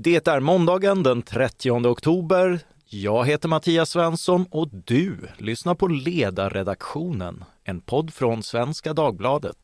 [0.00, 2.60] Det är måndagen den 30 oktober.
[2.86, 9.56] Jag heter Mattias Svensson och du lyssnar på Ledarredaktionen, en podd från Svenska Dagbladet.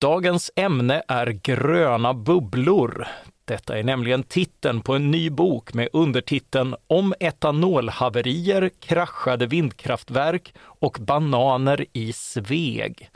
[0.00, 3.06] Dagens ämne är gröna bubblor.
[3.50, 10.98] Detta är nämligen titeln på en ny bok med undertiteln Om etanolhaverier, kraschade vindkraftverk och
[11.00, 13.10] bananer i Sveg.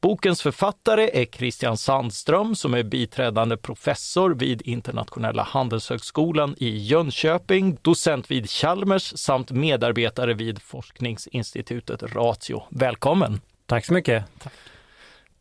[0.00, 8.30] Bokens författare är Christian Sandström som är biträdande professor vid Internationella handelshögskolan i Jönköping, docent
[8.30, 12.62] vid Chalmers samt medarbetare vid forskningsinstitutet Ratio.
[12.70, 13.40] Välkommen!
[13.66, 14.24] Tack så mycket!
[14.38, 14.52] Tack.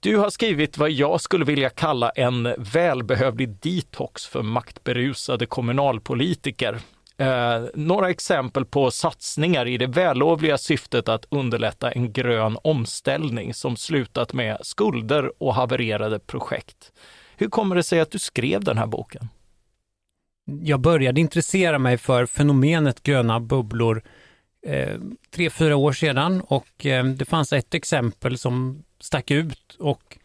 [0.04, 6.80] Du har skrivit vad jag skulle vilja kalla en välbehövlig detox för maktberusade kommunalpolitiker.
[7.18, 13.78] Eh, några exempel på satsningar i det vällovliga syftet att underlätta en grön omställning som
[13.78, 16.92] slutat med skulder och havererade projekt.
[17.38, 19.30] Hur kommer det sig att du skrev den här boken?
[20.62, 24.04] Jag började intressera mig för fenomenet gröna bubblor
[24.66, 25.00] eh,
[25.32, 30.18] tre, fyra år sedan och eh, det fanns ett exempel som stack ut och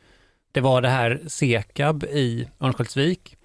[0.53, 3.37] det var det här Sekab i Örnsköldsvik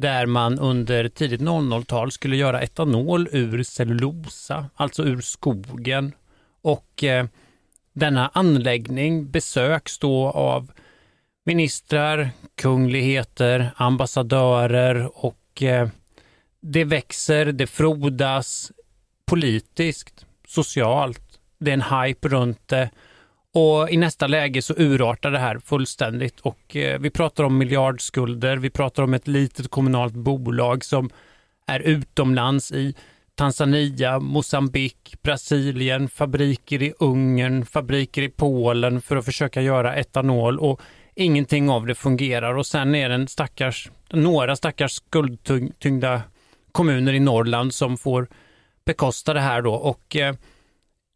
[0.00, 6.12] där man under tidigt 00-tal skulle göra etanol ur cellulosa, alltså ur skogen.
[6.62, 7.26] Och eh,
[7.92, 10.72] denna anläggning besöks då av
[11.44, 15.88] ministrar, kungligheter, ambassadörer och eh,
[16.60, 18.72] det växer, det frodas
[19.26, 21.22] politiskt, socialt.
[21.58, 22.90] Det är en hype runt det
[23.54, 28.56] och i nästa läge så urartar det här fullständigt och eh, vi pratar om miljardskulder.
[28.56, 31.10] Vi pratar om ett litet kommunalt bolag som
[31.66, 32.94] är utomlands i
[33.34, 40.80] Tanzania, Mosambik, Brasilien, fabriker i Ungern, fabriker i Polen för att försöka göra etanol och
[41.14, 46.22] ingenting av det fungerar och sen är det en stackars, några stackars skuldtyngda
[46.72, 48.28] kommuner i Norrland som får
[48.90, 50.34] bekosta det här då och eh,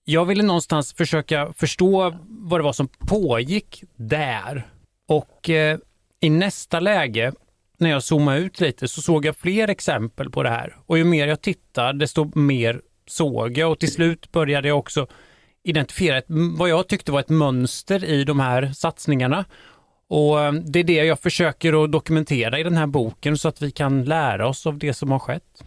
[0.05, 4.67] jag ville någonstans försöka förstå vad det var som pågick där.
[5.09, 5.79] Och eh,
[6.21, 7.33] i nästa läge,
[7.79, 10.77] när jag zoomade ut lite, så såg jag fler exempel på det här.
[10.87, 15.07] Och ju mer jag tittade, desto mer såg jag och till slut började jag också
[15.63, 16.27] identifiera ett,
[16.59, 19.45] vad jag tyckte var ett mönster i de här satsningarna.
[20.09, 23.63] Och eh, det är det jag försöker att dokumentera i den här boken så att
[23.63, 25.65] vi kan lära oss av det som har skett.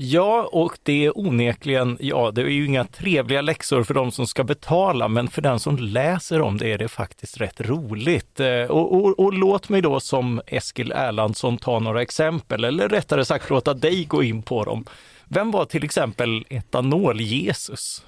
[0.00, 4.26] Ja, och det är onekligen, ja, det är ju inga trevliga läxor för de som
[4.26, 8.40] ska betala, men för den som läser om det är det faktiskt rätt roligt.
[8.40, 13.24] Eh, och, och, och låt mig då som Eskil Erlandsson ta några exempel, eller rättare
[13.24, 14.84] sagt låta dig gå in på dem.
[15.24, 18.02] Vem var till exempel Etanol-Jesus?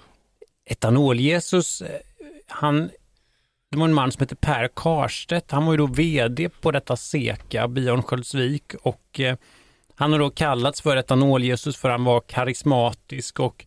[0.71, 2.01] Etanol-Jesus, eh,
[2.49, 2.91] han
[3.71, 5.51] det var en man som hette Per Karstedt.
[5.51, 8.03] Han var ju då VD på detta Seka, Björn
[8.83, 9.37] och eh,
[10.01, 13.67] han har då kallats för etanol-Jesus för han var karismatisk och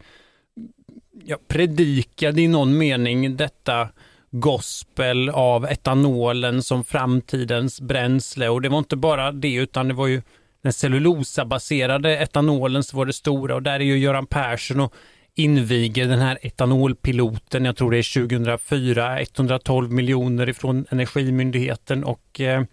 [1.25, 3.89] ja, predikade i någon mening detta
[4.31, 8.49] gospel av etanolen som framtidens bränsle.
[8.49, 10.21] Och det var inte bara det utan det var ju
[10.63, 13.55] den cellulosabaserade etanolen som var det stora.
[13.55, 14.93] Och där är ju Göran Persson och
[15.35, 22.03] inviger den här etanolpiloten, jag tror det är 2004, 112 miljoner ifrån Energimyndigheten.
[22.03, 22.63] Och eh,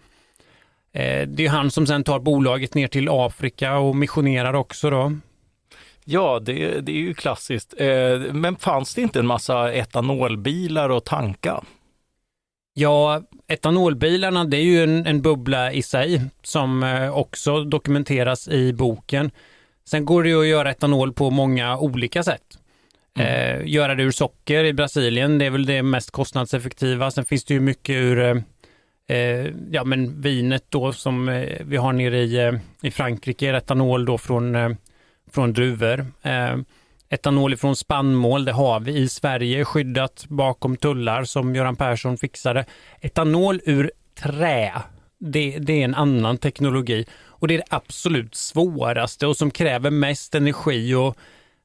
[1.27, 5.13] det är han som sen tar bolaget ner till Afrika och missionerar också då.
[6.05, 7.73] Ja, det, det är ju klassiskt.
[7.77, 11.63] Eh, men fanns det inte en massa etanolbilar och tanka?
[12.73, 18.73] Ja, etanolbilarna det är ju en, en bubbla i sig som eh, också dokumenteras i
[18.73, 19.31] boken.
[19.85, 22.57] Sen går det ju att göra etanol på många olika sätt.
[23.15, 23.27] Mm.
[23.27, 27.11] Eh, göra det ur socker i Brasilien, det är väl det mest kostnadseffektiva.
[27.11, 28.35] Sen finns det ju mycket ur eh,
[29.11, 34.05] Eh, ja men vinet då som eh, vi har nere i, eh, i Frankrike, etanol
[34.05, 34.69] då från, eh,
[35.31, 36.05] från druvor.
[36.21, 36.57] Eh,
[37.09, 42.65] etanol från spannmål, det har vi i Sverige skyddat bakom tullar som Göran Persson fixade.
[43.01, 43.91] Etanol ur
[44.21, 44.73] trä,
[45.19, 49.89] det, det är en annan teknologi och det är det absolut svåraste och som kräver
[49.89, 51.17] mest energi och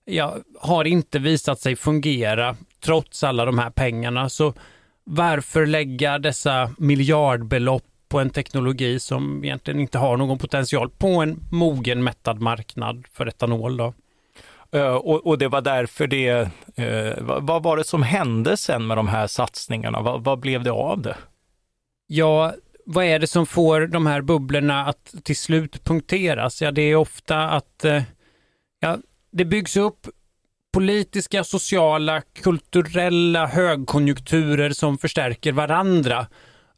[0.05, 4.29] ja, har inte visat sig fungera trots alla de här pengarna.
[4.29, 4.55] Så
[5.07, 11.41] varför lägga dessa miljardbelopp på en teknologi som egentligen inte har någon potential på en
[11.51, 13.95] mogen mättad marknad för etanol då?
[14.75, 16.41] Uh, och, och, det var därför det,
[16.79, 20.01] uh, vad, var det som hände sen med de här satsningarna?
[20.01, 21.17] Vad, vad, blev det av det?
[22.07, 22.55] Ja,
[22.87, 26.63] vad är det som får de här bubblorna att till slut punkteras?
[26.63, 28.03] Ja, det är ofta att uh,
[28.81, 28.99] ja,
[29.31, 30.07] det byggs upp
[30.77, 36.27] politiska, sociala, kulturella högkonjunkturer som förstärker varandra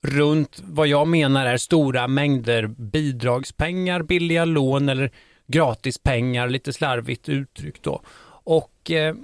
[0.02, 5.10] runt vad jag menar är stora mängder bidragspengar, billiga lån eller
[5.46, 8.00] gratispengar, lite slarvigt uttryckt då.
[8.44, 9.14] Och eh,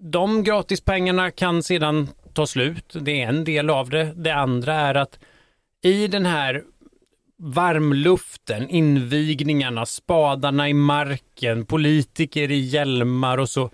[0.00, 2.96] de gratispengarna kan sedan ta slut.
[3.00, 4.12] Det är en del av det.
[4.16, 5.18] Det andra är att
[5.84, 6.62] i den här
[7.38, 13.70] varmluften, invigningarna, spadarna i marken, politiker i hjälmar och så.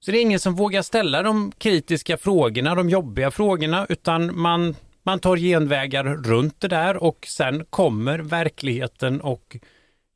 [0.00, 4.76] Så det är ingen som vågar ställa de kritiska frågorna, de jobbiga frågorna, utan man,
[5.02, 9.56] man tar genvägar runt det där och sen kommer verkligheten och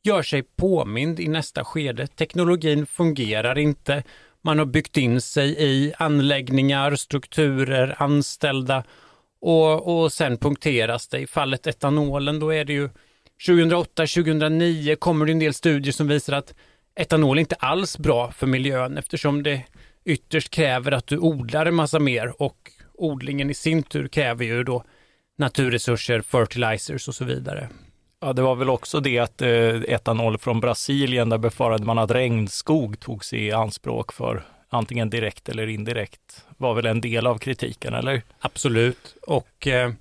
[0.05, 2.07] gör sig påmind i nästa skede.
[2.07, 4.03] Teknologin fungerar inte.
[4.43, 8.85] Man har byggt in sig i anläggningar, strukturer, anställda
[9.41, 11.19] och, och sen punkteras det.
[11.19, 12.89] I fallet etanolen, då är det ju
[13.47, 16.55] 2008-2009 kommer det en del studier som visar att
[16.97, 19.63] etanol är inte alls bra för miljön eftersom det
[20.05, 24.65] ytterst kräver att du odlar en massa mer och odlingen i sin tur kräver ju
[24.65, 24.85] då
[25.39, 27.69] naturresurser, fertilizers och så vidare.
[28.21, 29.49] Ja, det var väl också det att eh,
[29.89, 35.67] etanol från Brasilien, där befarade man att regnskog togs i anspråk för antingen direkt eller
[35.67, 38.23] indirekt, var väl en del av kritiken, eller?
[38.39, 39.93] Absolut, och eh,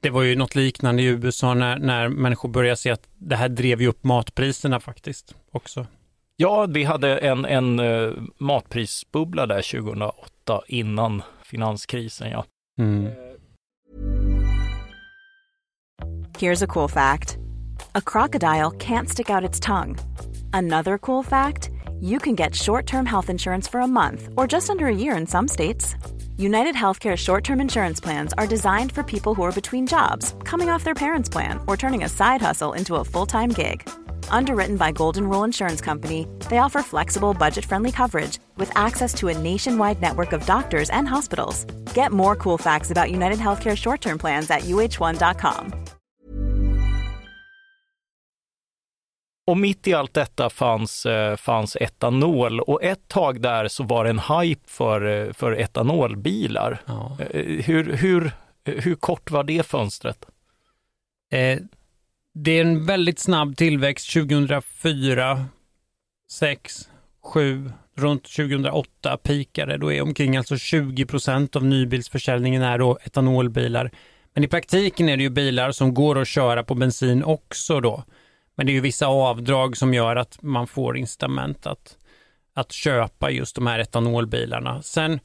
[0.00, 3.48] det var ju något liknande i USA när, när människor började se att det här
[3.48, 5.86] drev ju upp matpriserna faktiskt också.
[6.36, 12.30] Ja, vi hade en, en uh, matprisbubbla där 2008 innan finanskrisen.
[12.30, 12.44] Ja.
[12.78, 13.08] Mm.
[16.38, 17.38] Here's a cool fact.
[17.94, 19.98] A crocodile can't stick out its tongue.
[20.52, 21.70] Another cool fact.
[22.00, 25.26] You can get short-term health insurance for a month or just under a year in
[25.26, 25.94] some states.
[26.36, 30.68] United Healthcare short term insurance plans are designed for people who are between jobs, coming
[30.70, 33.88] off their parents' plan, or turning a side hustle into a full time gig.
[34.30, 39.28] Underwritten by Golden Rule Insurance Company, they offer flexible, budget friendly coverage with access to
[39.28, 41.64] a nationwide network of doctors and hospitals.
[41.94, 45.72] Get more cool facts about United Healthcare short term plans at uh1.com.
[49.46, 54.04] Och mitt i allt detta fanns, eh, fanns etanol och ett tag där så var
[54.04, 56.82] det en hype för, eh, för etanolbilar.
[56.86, 57.16] Ja.
[57.30, 58.32] Eh, hur, hur,
[58.64, 60.24] hur kort var det fönstret?
[61.32, 61.58] Eh,
[62.34, 65.46] det är en väldigt snabb tillväxt 2004,
[66.30, 66.88] 6,
[67.22, 69.76] 7, runt 2008 pikade.
[69.76, 73.90] Då är omkring alltså 20 procent av nybilsförsäljningen är då etanolbilar.
[74.34, 78.04] Men i praktiken är det ju bilar som går att köra på bensin också då.
[78.54, 81.96] Men det är ju vissa avdrag som gör att man får incitament att,
[82.54, 84.82] att köpa just de här etanolbilarna.
[84.82, 85.20] Sen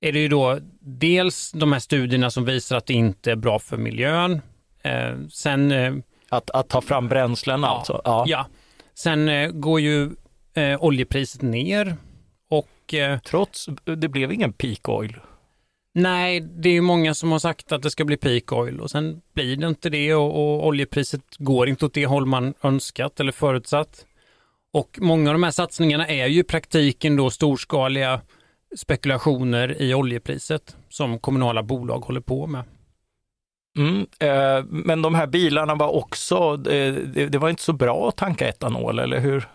[0.00, 3.58] är det ju då dels de här studierna som visar att det inte är bra
[3.58, 4.40] för miljön.
[4.82, 5.72] Eh, sen...
[5.72, 5.94] Eh,
[6.28, 8.00] att, att ta fram bränslen ja, alltså?
[8.04, 8.24] Ja.
[8.26, 8.46] ja.
[8.94, 10.10] Sen eh, går ju
[10.54, 11.96] eh, oljepriset ner
[12.50, 12.94] och...
[12.94, 15.16] Eh, Trots, det blev ingen peak oil?
[15.94, 19.20] Nej, det är många som har sagt att det ska bli peak oil och sen
[19.34, 23.32] blir det inte det och, och oljepriset går inte åt det håll man önskat eller
[23.32, 24.06] förutsatt.
[24.72, 28.20] Och många av de här satsningarna är ju i praktiken då storskaliga
[28.76, 32.64] spekulationer i oljepriset som kommunala bolag håller på med.
[33.78, 38.08] Mm, eh, men de här bilarna var också, eh, det, det, var inte så bra
[38.08, 39.48] att tanka etanol, eller hur?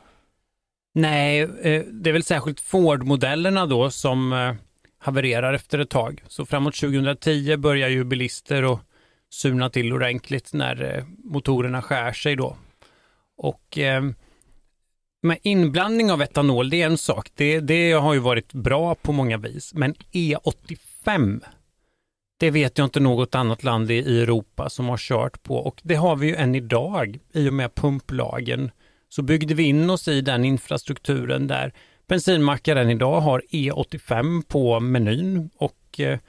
[0.94, 4.54] Nej, eh, det är väl särskilt Ford-modellerna då som eh,
[5.00, 6.24] havererar efter ett tag.
[6.28, 8.80] Så framåt 2010 börjar ju bilister att
[9.30, 12.58] surna till ordentligt när motorerna skär sig då.
[13.38, 13.78] Och
[15.22, 17.30] med inblandning av etanol, det är en sak.
[17.36, 19.74] Det, det har ju varit bra på många vis.
[19.74, 21.42] Men E85,
[22.38, 25.96] det vet jag inte något annat land i Europa som har kört på och det
[25.96, 28.72] har vi ju än idag i och med pumplagen.
[29.10, 31.74] Så byggde vi in oss i den infrastrukturen där
[32.08, 36.20] bensinmackar än idag har E85 på menyn och eh,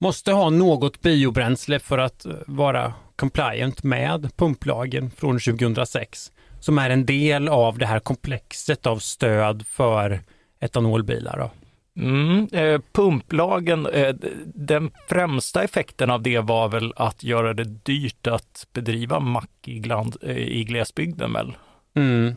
[0.00, 6.90] måste ha något biobränsle för att eh, vara compliant med pumplagen från 2006 som är
[6.90, 10.20] en del av det här komplexet av stöd för
[10.60, 11.38] etanolbilar.
[11.38, 11.50] Då.
[11.96, 18.26] Mm, eh, pumplagen, eh, den främsta effekten av det var väl att göra det dyrt
[18.26, 21.56] att bedriva mack i, gland, eh, i glesbygden väl?
[21.94, 22.36] Mm.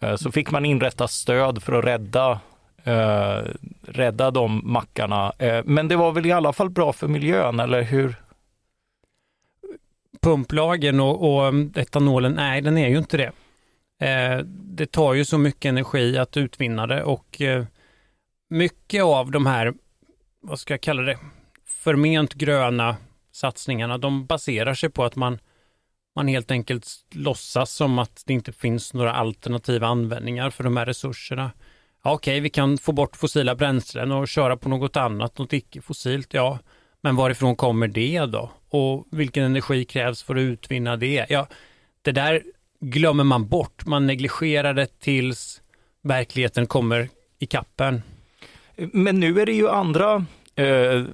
[0.00, 2.40] Eh, så fick man inrätta stöd för att rädda,
[2.84, 3.40] eh,
[3.82, 5.32] rädda de mackarna.
[5.38, 8.14] Eh, men det var väl i alla fall bra för miljön, eller hur?
[10.20, 13.32] Pumplagen och, och etanolen, nej den är ju inte det.
[14.48, 17.42] Det tar ju så mycket energi att utvinna det och
[18.52, 19.74] mycket av de här,
[20.40, 21.18] vad ska jag kalla det,
[21.66, 22.96] förment gröna
[23.32, 25.38] satsningarna, de baserar sig på att man
[26.14, 30.86] man helt enkelt låtsas som att det inte finns några alternativa användningar för de här
[30.86, 31.50] resurserna.
[32.04, 36.34] Ja, Okej, vi kan få bort fossila bränslen och köra på något annat, något icke-fossilt,
[36.34, 36.58] ja.
[37.00, 38.50] Men varifrån kommer det då?
[38.68, 41.26] Och vilken energi krävs för att utvinna det?
[41.28, 41.46] Ja,
[42.02, 42.42] det där
[42.80, 43.86] glömmer man bort.
[43.86, 45.62] Man negligerar det tills
[46.02, 48.02] verkligheten kommer i kappen.
[48.92, 50.24] Men nu är det ju andra
[50.56, 51.04] eh,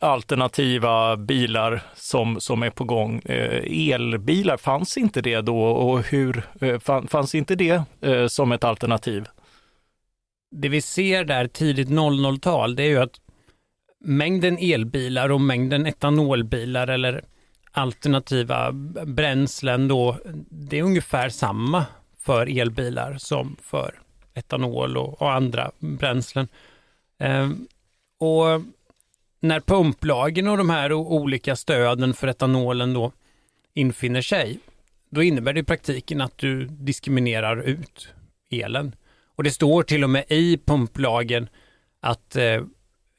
[0.00, 3.18] alternativa bilar som, som är på gång.
[3.24, 6.78] Eh, elbilar, fanns inte det då och hur eh,
[7.08, 9.28] fanns inte det eh, som ett alternativ?
[10.50, 13.20] Det vi ser där tidigt 00-tal, det är ju att
[14.04, 17.24] mängden elbilar och mängden etanolbilar eller
[17.72, 18.72] alternativa
[19.06, 20.16] bränslen då,
[20.50, 21.84] det är ungefär samma
[22.18, 23.94] för elbilar som för
[24.34, 26.48] etanol och, och andra bränslen.
[27.20, 27.50] Eh,
[28.18, 28.62] och
[29.40, 33.12] när pumplagen och de här olika stöden för etanolen då
[33.74, 34.58] infinner sig,
[35.10, 38.08] då innebär det i praktiken att du diskriminerar ut
[38.50, 38.94] elen.
[39.36, 41.48] Och det står till och med i pumplagen
[42.00, 42.62] att eh,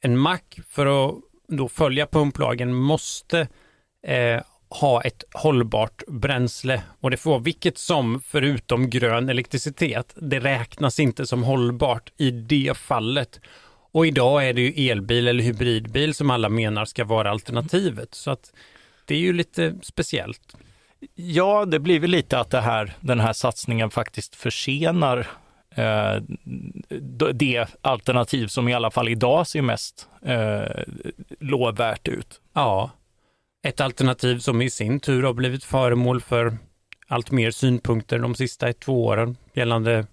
[0.01, 1.15] en mack för att
[1.47, 3.47] då följa pumplagen måste
[4.07, 10.15] eh, ha ett hållbart bränsle och det får vara vilket som förutom grön elektricitet.
[10.15, 13.39] Det räknas inte som hållbart i det fallet.
[13.91, 18.15] Och idag är det ju elbil eller hybridbil som alla menar ska vara alternativet.
[18.15, 18.53] Så att
[19.05, 20.55] det är ju lite speciellt.
[21.15, 25.27] Ja, det blir väl lite att det här, den här satsningen faktiskt försenar
[25.75, 26.15] eh,
[27.33, 30.83] det alternativ som i alla fall idag ser mest eh,
[31.39, 32.41] lovvärt ut.
[32.53, 32.91] Ja,
[33.63, 36.57] ett alternativ som i sin tur har blivit föremål för
[37.07, 40.05] allt mer synpunkter de sista två åren gällande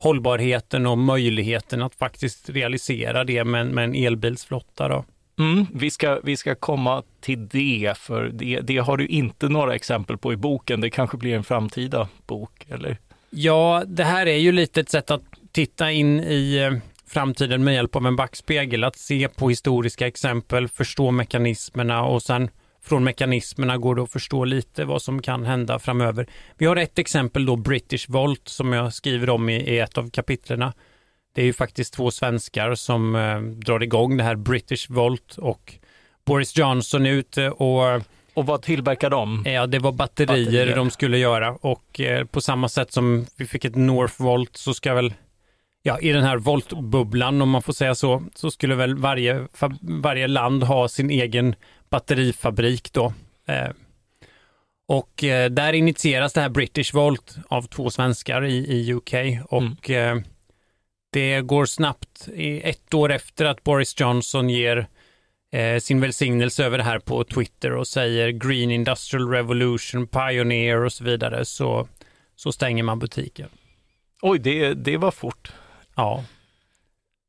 [0.00, 4.88] hållbarheten och möjligheten att faktiskt realisera det med, med en elbilsflotta.
[4.88, 5.04] Då.
[5.38, 9.74] Mm, vi, ska, vi ska komma till det, för det, det har du inte några
[9.74, 10.80] exempel på i boken.
[10.80, 12.98] Det kanske blir en framtida bok, eller?
[13.30, 17.74] Ja, det här är ju lite ett sätt att titta in i eh, framtiden med
[17.74, 22.50] hjälp av en backspegel, att se på historiska exempel, förstå mekanismerna och sen
[22.82, 26.26] från mekanismerna går det att förstå lite vad som kan hända framöver.
[26.58, 30.10] Vi har ett exempel då, British Volt, som jag skriver om i, i ett av
[30.10, 30.72] kapitlerna.
[31.34, 35.74] Det är ju faktiskt två svenskar som eh, drar igång det här British Volt och
[36.24, 38.02] Boris Johnson är ute och
[38.34, 39.42] och vad tillverkar de?
[39.46, 40.76] Ja, det var batterier, batterier.
[40.76, 44.94] de skulle göra och eh, på samma sätt som vi fick ett Northvolt så ska
[44.94, 45.14] väl
[45.82, 49.46] ja, i den här voltbubblan om man får säga så, så skulle väl varje,
[49.80, 51.54] varje land ha sin egen
[51.90, 53.12] batterifabrik då.
[53.46, 53.70] Eh,
[54.88, 59.14] och eh, där initieras det här British Volt av två svenskar i, i UK
[59.48, 60.18] och mm.
[60.18, 60.24] eh,
[61.12, 62.28] det går snabbt.
[62.36, 64.86] Ett år efter att Boris Johnson ger
[65.80, 71.04] sin välsignelse över det här på Twitter och säger Green Industrial Revolution, Pioneer och så
[71.04, 71.88] vidare så,
[72.36, 73.48] så stänger man butiken.
[74.22, 75.52] Oj, det, det var fort.
[75.94, 76.24] Ja.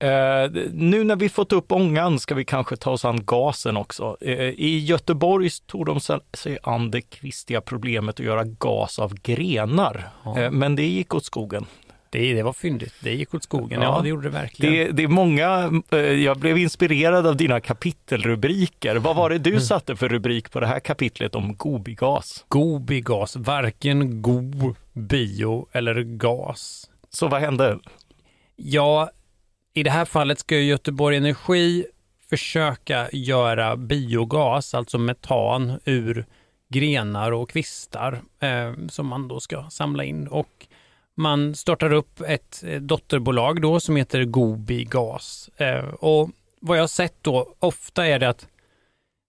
[0.03, 4.17] Uh, nu när vi fått upp ångan ska vi kanske ta oss an gasen också.
[4.25, 6.00] Uh, I Göteborg tog de
[6.34, 10.41] sig an det kvistiga problemet att göra gas av grenar, ja.
[10.41, 11.65] uh, men det gick åt skogen.
[12.10, 12.93] Det, det var fyndigt.
[13.00, 13.81] Det gick åt skogen.
[13.81, 14.74] Ja, ja det gjorde det verkligen.
[14.74, 15.72] Det, det, är många,
[16.24, 18.96] jag blev inspirerad av dina kapitelrubriker.
[18.96, 19.62] Vad var det du mm.
[19.62, 22.46] satte för rubrik på det här kapitlet om Gobigas?
[22.48, 26.89] Gobigas, varken go, bio eller gas.
[27.10, 27.79] Så vad hände?
[28.55, 29.10] Ja,
[29.73, 31.85] i det här fallet ska Göteborg Energi
[32.29, 36.25] försöka göra biogas, alltså metan, ur
[36.69, 40.27] grenar och kvistar eh, som man då ska samla in.
[40.27, 40.67] Och
[41.15, 45.49] man startar upp ett eh, dotterbolag då som heter Gobi Gas.
[45.57, 48.47] Eh, och vad jag har sett då, ofta är det att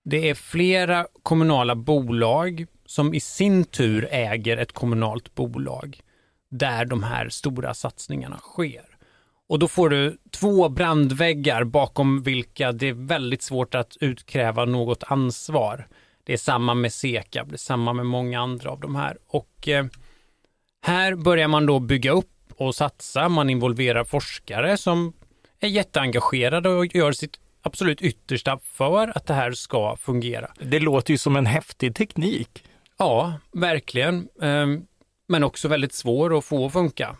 [0.05, 6.01] det är flera kommunala bolag som i sin tur äger ett kommunalt bolag
[6.49, 8.92] där de här stora satsningarna sker.
[9.53, 15.05] Och då får du två brandväggar bakom vilka det är väldigt svårt att utkräva något
[15.07, 15.89] ansvar.
[16.25, 19.19] Det är samma med Sekab, det är samma med många andra av de här.
[19.27, 19.87] Och eh,
[20.87, 23.29] här börjar man då bygga upp och satsa.
[23.29, 25.13] Man involverar forskare som
[25.61, 30.51] är jätteengagerade och gör sitt absolut yttersta för att det här ska fungera.
[30.61, 32.65] Det låter ju som en häftig teknik.
[32.99, 34.29] Ja, verkligen.
[34.43, 34.87] Ehm,
[35.29, 37.17] men också väldigt svår att få att funka.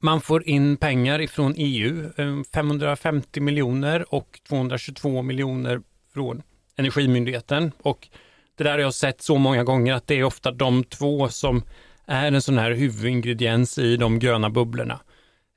[0.00, 2.10] Man får in pengar ifrån EU,
[2.54, 5.80] 550 eh, miljoner och 222 miljoner
[6.14, 6.42] från
[6.76, 7.72] Energimyndigheten.
[7.82, 8.08] Och
[8.56, 11.62] det där har jag sett så många gånger att det är ofta de två som
[12.06, 15.00] är en sån här huvudingrediens i de gröna bubblorna.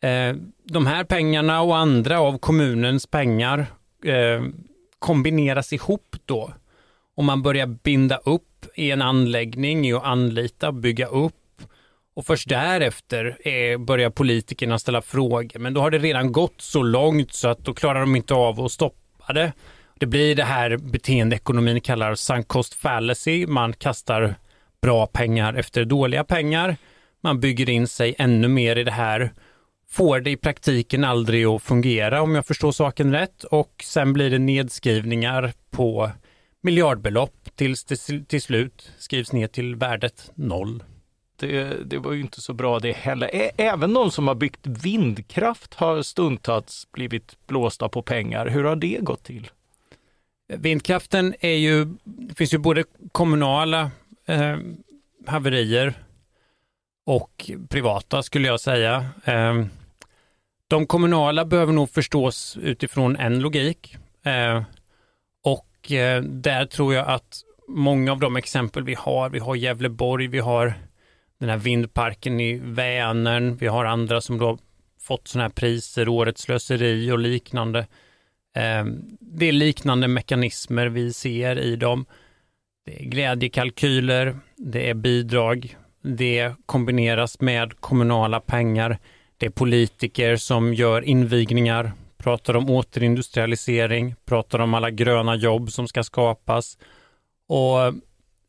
[0.04, 3.66] Eh, de här pengarna och andra av kommunens pengar
[4.06, 4.44] eh,
[5.00, 6.54] kombineras ihop då
[7.16, 11.41] Om man börjar binda upp i en anläggning, i att anlita, bygga upp
[12.14, 15.60] och först därefter eh, börjar politikerna ställa frågor.
[15.60, 18.62] Men då har det redan gått så långt så att då klarar de inte av
[18.62, 19.54] att stoppa det.
[20.00, 23.48] Det blir det här beteendeekonomin kallar sunk cost fallacy.
[23.48, 24.36] Man kastar
[24.82, 26.76] bra pengar efter dåliga pengar.
[27.24, 29.32] Man bygger in sig ännu mer i det här.
[29.90, 34.30] Får det i praktiken aldrig att fungera om jag förstår saken rätt och sen blir
[34.30, 36.12] det nedskrivningar på
[36.62, 40.84] miljardbelopp tills det till slut skrivs ner till värdet noll.
[41.42, 43.52] Det, det, var ju inte så bra det heller.
[43.58, 48.48] Även de som har byggt vindkraft har stundtals blivit blåsta på pengar.
[48.48, 49.50] Hur har det gått till?
[50.48, 53.92] Vindkraften är ju, det finns ju både kommunala
[54.26, 54.58] eh,
[55.28, 55.94] haverier
[57.06, 59.06] och privata skulle jag säga.
[59.26, 59.66] Eh,
[60.68, 63.96] de kommunala behöver nog förstås utifrån en logik.
[64.24, 64.64] Eh,
[65.44, 70.28] och eh, där tror jag att många av de exempel vi har, vi har Gävleborg,
[70.28, 70.74] vi har
[71.42, 74.58] den här vindparken i Vänern, vi har andra som då
[75.00, 77.80] fått sådana här priser, Årets slöseri och liknande.
[78.56, 78.86] Eh,
[79.20, 82.06] det är liknande mekanismer vi ser i dem.
[82.86, 88.98] Det är glädjekalkyler, det är bidrag, det kombineras med kommunala pengar.
[89.38, 95.88] Det är politiker som gör invigningar, pratar om återindustrialisering, pratar om alla gröna jobb som
[95.88, 96.78] ska skapas.
[97.48, 97.94] Och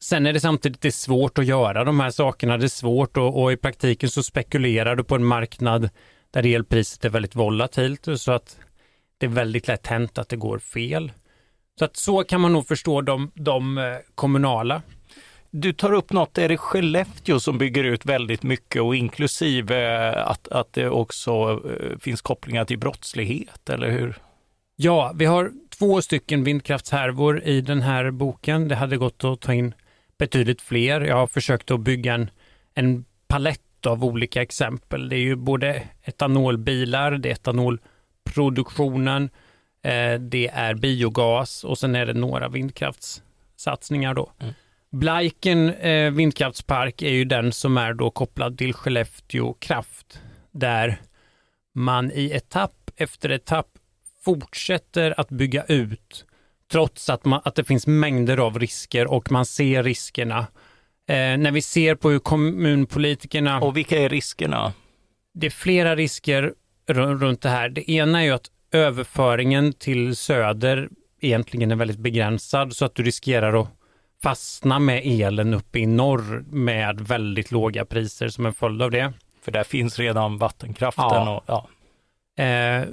[0.03, 2.59] sen är det samtidigt det är svårt att göra de här sakerna.
[2.59, 5.91] Det är svårt och, och i praktiken så spekulerar du på en marknad
[6.31, 8.59] där elpriset är väldigt volatilt så att
[9.19, 11.13] det är väldigt lätt hänt att det går fel.
[11.79, 14.83] Så att så kan man nog förstå de, de eh, kommunala
[15.55, 20.49] du tar upp något, är det Skellefteå som bygger ut väldigt mycket och inklusive att,
[20.49, 24.19] att det också eh, finns kopplingar till brottslighet, eller hur?
[24.77, 28.69] Ja, vi har två stycken vindkraftshärvor i den här boken.
[28.69, 29.75] Det hade gått att ta in
[30.23, 31.01] betydligt fler.
[31.01, 32.31] Jag har försökt att bygga en,
[32.75, 35.09] en palett av olika exempel.
[35.09, 39.31] Det är ju både etanolbilar, det är etanolproduktionen,
[39.83, 44.33] eh, det är biogas och sen är det några vindkraftssatsningar då.
[44.41, 44.55] Mm.
[44.91, 50.21] Blaiken eh, vindkraftspark är ju den som är då kopplad till Skellefteå kraft,
[50.51, 51.01] där
[51.75, 53.69] man i etapp efter etapp
[54.25, 56.27] fortsätter att bygga ut
[56.73, 60.39] trots att, man, att det finns mängder av risker och man ser riskerna.
[61.09, 63.61] Eh, när vi ser på hur kommunpolitikerna...
[63.61, 64.73] Och vilka är riskerna?
[65.35, 66.55] Det är flera risker
[66.89, 67.69] runt det här.
[67.69, 70.89] Det ena är ju att överföringen till söder
[71.21, 73.69] egentligen är väldigt begränsad så att du riskerar att
[74.23, 79.13] fastna med elen uppe i norr med väldigt låga priser som en följd av det.
[79.43, 81.05] För där finns redan vattenkraften.
[81.05, 81.37] Ja.
[81.37, 81.69] Och, ja.
[82.45, 82.85] Eh,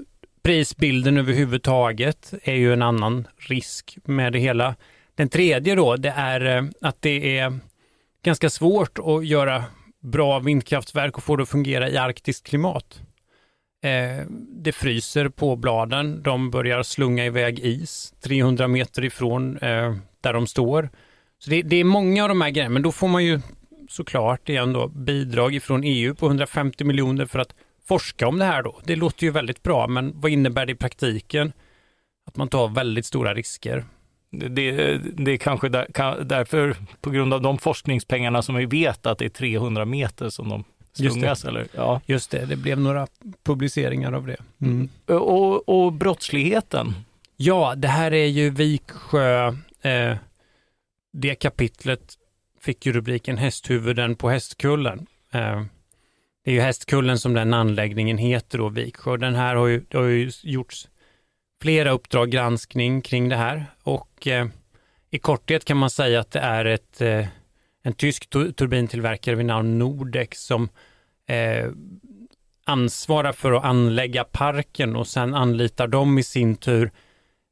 [0.41, 4.75] prisbilden överhuvudtaget är ju en annan risk med det hela.
[5.15, 7.59] Den tredje då, det är eh, att det är
[8.23, 9.63] ganska svårt att göra
[10.03, 13.01] bra vindkraftverk och få det att fungera i arktiskt klimat.
[13.83, 14.25] Eh,
[14.63, 20.47] det fryser på bladen, de börjar slunga iväg is 300 meter ifrån eh, där de
[20.47, 20.89] står.
[21.39, 23.41] Så det, det, är många av de här grejerna, men då får man ju
[23.89, 27.55] såklart igen då bidrag ifrån EU på 150 miljoner för att
[27.89, 28.79] forska om det här då.
[28.83, 31.53] Det låter ju väldigt bra, men vad innebär det i praktiken?
[32.25, 33.85] Att man tar väldigt stora risker.
[34.31, 39.17] Det, det är kanske där, därför, på grund av de forskningspengarna som vi vet att
[39.17, 41.45] det är 300 meter som de slungas.
[41.45, 41.67] Eller?
[41.75, 42.01] Ja.
[42.05, 43.07] Just det, det blev några
[43.43, 44.37] publiceringar av det.
[44.61, 44.89] Mm.
[45.05, 46.93] Och, och brottsligheten?
[47.37, 49.47] Ja, det här är ju Viksjö
[49.81, 50.15] eh,
[51.13, 52.17] det kapitlet
[52.61, 55.07] fick ju rubriken Hästhuvuden på Hästkullen.
[55.31, 55.63] Eh,
[56.43, 59.17] det är ju Hästkullen som den anläggningen heter då, Viksjö.
[59.17, 60.87] Den här har ju, det har ju gjorts
[61.61, 64.47] flera uppdrag granskning kring det här och eh,
[65.09, 67.27] i korthet kan man säga att det är ett, eh,
[67.83, 70.69] en tysk turbintillverkare vid namn Nordex som
[71.27, 71.65] eh,
[72.65, 76.91] ansvarar för att anlägga parken och sen anlitar de i sin tur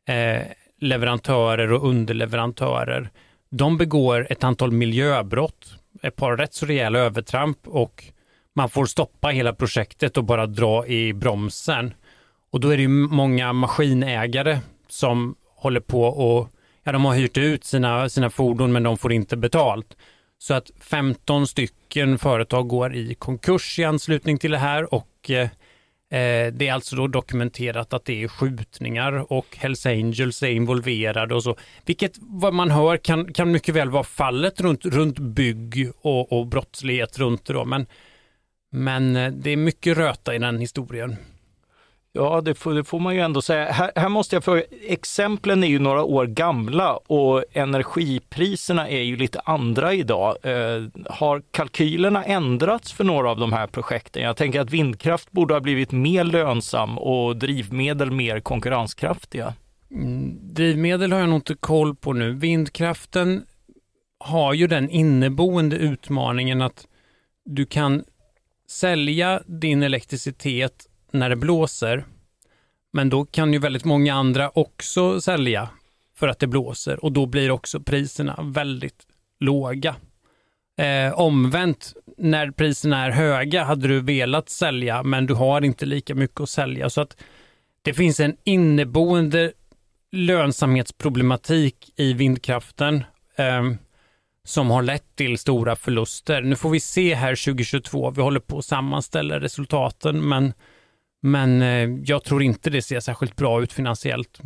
[0.07, 0.41] eh,
[0.79, 3.11] leverantörer och underleverantörer
[3.49, 8.03] de begår ett antal miljöbrott, ett par rätt så rejäla övertramp och
[8.57, 11.93] man får stoppa hela projektet och bara dra i bromsen.
[12.51, 16.49] Och då är det ju många maskinägare som håller på och,
[16.83, 19.97] ja de har hyrt ut sina, sina fordon men de får inte betalt.
[20.37, 25.41] Så att 15 stycken företag går i konkurs i anslutning till det här och eh,
[26.19, 31.35] eh, det är alltså då dokumenterat att det är skjutningar och Hells Angels är involverade
[31.35, 31.55] och så.
[31.85, 36.47] Vilket vad man hör kan, kan mycket väl vara fallet runt, runt bygg och, och
[36.47, 37.65] brottslighet runt det då.
[37.65, 37.85] Men,
[38.71, 41.15] men eh, det är mycket röta i den historien.
[42.17, 43.71] Ja, det får, det får, man ju ändå säga.
[43.71, 49.15] Här, här, måste jag fråga, exemplen är ju några år gamla och energipriserna är ju
[49.15, 50.37] lite andra idag.
[50.43, 54.23] Eh, har kalkylerna ändrats för några av de här projekten?
[54.23, 59.53] Jag tänker att vindkraft borde ha blivit mer lönsam och drivmedel mer konkurrenskraftiga.
[59.91, 62.33] Mm, drivmedel har jag nog inte koll på nu.
[62.33, 63.45] Vindkraften
[64.19, 66.87] har ju den inneboende utmaningen att
[67.45, 68.03] du kan
[68.69, 72.05] sälja din elektricitet när det blåser.
[72.93, 75.69] Men då kan ju väldigt många andra också sälja
[76.15, 79.07] för att det blåser och då blir också priserna väldigt
[79.39, 79.95] låga.
[80.77, 86.15] Eh, omvänt, när priserna är höga hade du velat sälja men du har inte lika
[86.15, 86.89] mycket att sälja.
[86.89, 87.17] Så att
[87.81, 89.51] det finns en inneboende
[90.11, 93.03] lönsamhetsproblematik i vindkraften
[93.35, 93.63] eh,
[94.47, 96.41] som har lett till stora förluster.
[96.41, 100.53] Nu får vi se här 2022, vi håller på att sammanställa resultaten men
[101.21, 104.39] men eh, jag tror inte det ser särskilt bra ut finansiellt.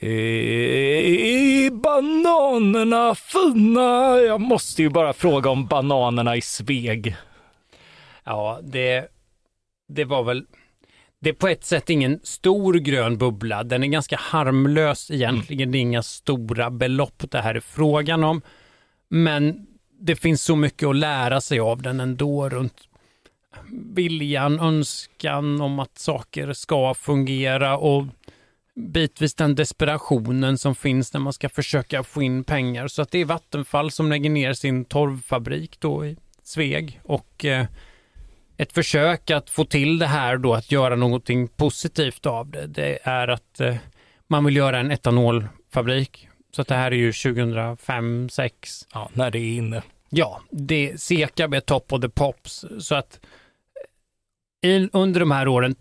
[0.00, 4.18] Är bananerna fina?
[4.18, 7.16] Jag måste ju bara fråga om bananerna i Sveg.
[8.24, 9.08] Ja, det,
[9.88, 10.46] det var väl...
[11.26, 13.64] Det är på ett sätt ingen stor grön bubbla.
[13.64, 15.62] Den är ganska harmlös egentligen.
[15.62, 15.72] Mm.
[15.72, 18.42] Det är inga stora belopp det här är frågan om.
[19.08, 19.66] Men
[20.00, 22.88] det finns så mycket att lära sig av den ändå runt
[23.94, 28.06] viljan, önskan om att saker ska fungera och
[28.74, 32.88] bitvis den desperationen som finns när man ska försöka få in pengar.
[32.88, 37.66] Så att det är Vattenfall som lägger ner sin torvfabrik då i Sveg och eh,
[38.56, 42.98] ett försök att få till det här då, att göra någonting positivt av det, det
[43.02, 43.76] är att eh,
[44.26, 46.28] man vill göra en etanolfabrik.
[46.52, 48.86] Så att det här är ju 2005, 2006.
[48.92, 49.82] Ja, när det är inne.
[50.08, 52.64] Ja, det Sekab är top of the pops.
[52.78, 53.20] Så att
[54.62, 55.76] i, under de här åren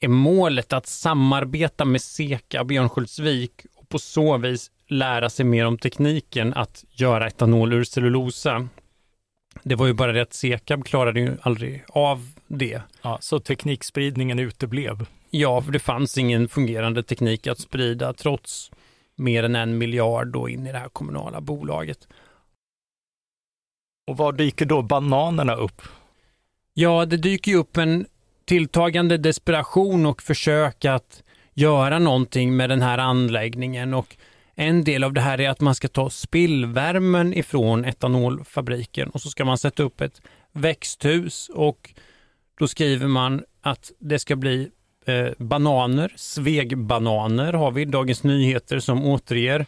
[0.00, 5.78] är målet att samarbeta med Seka Björnsköldsvik och på så vis lära sig mer om
[5.78, 8.68] tekniken att göra etanol ur cellulosa.
[9.62, 12.82] Det var ju bara det att Sekab klarade ju aldrig av det.
[13.02, 15.06] Ja, så teknikspridningen uteblev?
[15.30, 18.70] Ja, för det fanns ingen fungerande teknik att sprida trots
[19.16, 22.08] mer än en miljard då in i det här kommunala bolaget.
[24.06, 25.82] Och var dyker då bananerna upp?
[26.74, 28.06] Ja, det dyker ju upp en
[28.44, 31.22] tilltagande desperation och försök att
[31.54, 34.16] göra någonting med den här anläggningen och
[34.56, 39.30] en del av det här är att man ska ta spillvärmen ifrån etanolfabriken och så
[39.30, 41.94] ska man sätta upp ett växthus och
[42.58, 44.70] då skriver man att det ska bli
[45.06, 49.66] eh, bananer, svegbananer har vi, Dagens Nyheter som återger.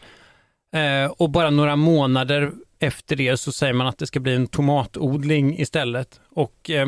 [0.75, 4.47] Eh, och bara några månader efter det så säger man att det ska bli en
[4.47, 6.19] tomatodling istället.
[6.29, 6.87] Och eh,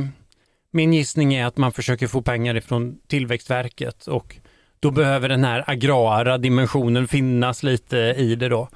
[0.71, 4.35] min gissning är att man försöker få pengar ifrån Tillväxtverket och
[4.79, 8.69] då behöver den här agrara dimensionen finnas lite i det då.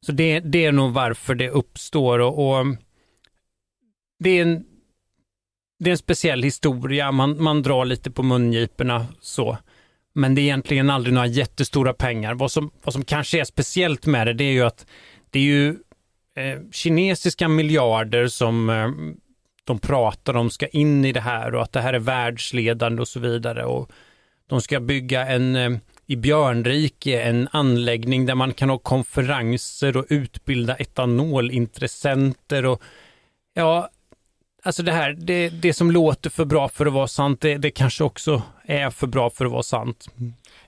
[0.00, 2.76] Så det, det är nog varför det uppstår och, och mm,
[4.18, 4.64] det, är en,
[5.78, 9.58] det är en speciell historia, man, man drar lite på mungiporna så.
[10.14, 12.34] Men det är egentligen aldrig några jättestora pengar.
[12.34, 14.86] Vad som, vad som kanske är speciellt med det, det är ju att
[15.30, 15.68] det är ju
[16.36, 18.88] eh, kinesiska miljarder som eh,
[19.64, 23.08] de pratar om ska in i det här och att det här är världsledande och
[23.08, 23.64] så vidare.
[23.64, 23.90] Och
[24.48, 25.70] de ska bygga en eh,
[26.06, 32.82] i Björnrike en anläggning där man kan ha konferenser och utbilda etanolintressenter och
[33.54, 33.88] ja,
[34.62, 37.70] alltså det här, det, det som låter för bra för att vara sant, det, det
[37.70, 40.08] kanske också är för bra för att vara sant.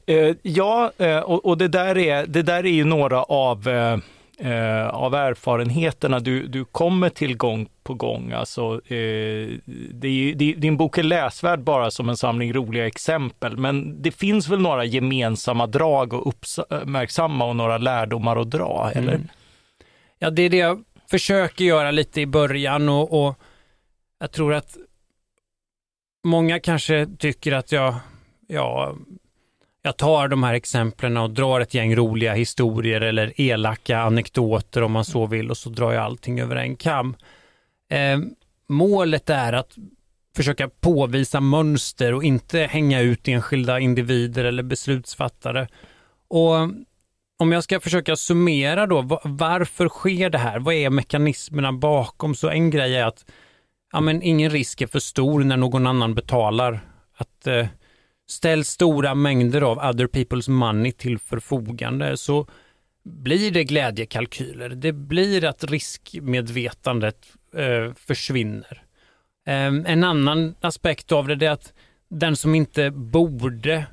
[0.06, 3.68] Eh, ja, eh, och, och, det, där är, det där är ju några av
[4.38, 8.32] eh, av erfarenheterna du, du kommer till gång på gång.
[8.32, 9.48] Alltså, eh,
[9.90, 14.10] det är, det, din bok är läsvärd bara som en samling roliga exempel, men det
[14.10, 19.14] finns väl några gemensamma drag att uppmärksamma och några lärdomar att dra, eller?
[19.14, 19.28] Mm.
[20.18, 23.38] Ja, det är det jag försöker göra lite i början och, och
[24.18, 24.76] jag tror att
[26.24, 27.94] många kanske tycker att jag,
[28.46, 28.94] ja,
[29.86, 34.92] jag tar de här exemplen och drar ett gäng roliga historier eller elaka anekdoter om
[34.92, 37.16] man så vill och så drar jag allting över en kam.
[37.90, 38.18] Eh,
[38.68, 39.76] målet är att
[40.36, 45.68] försöka påvisa mönster och inte hänga ut enskilda individer eller beslutsfattare.
[46.28, 46.54] Och
[47.38, 50.58] om jag ska försöka summera då, varför sker det här?
[50.58, 52.34] Vad är mekanismerna bakom?
[52.34, 53.24] Så en grej är att
[53.92, 56.80] ja, men ingen risk är för stor när någon annan betalar.
[57.16, 57.66] Att eh,
[58.28, 62.46] ställs stora mängder av other people's money till förfogande så
[63.04, 64.68] blir det glädjekalkyler.
[64.68, 68.82] Det blir att riskmedvetandet eh, försvinner.
[69.46, 71.72] Eh, en annan aspekt av det är att
[72.08, 73.86] den som inte borde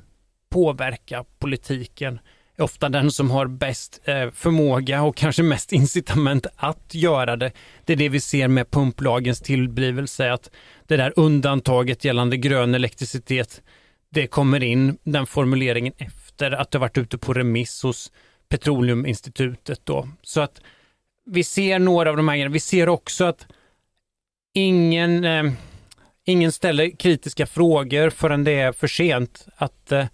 [0.50, 2.18] påverka politiken
[2.56, 7.52] är ofta den som har bäst eh, förmåga och kanske mest incitament att göra det.
[7.84, 10.50] Det är det vi ser med pumplagens tillblivelse, att
[10.86, 13.62] det där undantaget gällande grön elektricitet,
[14.14, 18.12] det kommer in, den formuleringen efter att det varit ute på remiss hos
[18.48, 20.08] Petroleuminstitutet då.
[20.22, 20.60] Så att
[21.26, 22.52] vi ser några av de här grejerna.
[22.52, 23.46] Vi ser också att
[24.54, 25.52] ingen, eh,
[26.24, 29.46] ingen ställer kritiska frågor förrän det är för sent.
[29.56, 30.06] Att eh,